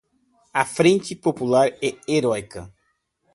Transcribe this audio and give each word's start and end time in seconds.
A 0.51 0.65
Frente 0.65 1.15
Popular 1.15 1.67
é 1.79 1.95
heroica 2.07 2.73